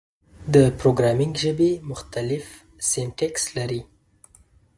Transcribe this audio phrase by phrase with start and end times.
[0.53, 2.45] د پروګرامینګ ژبې مختلف
[2.89, 3.81] سینټکس لري.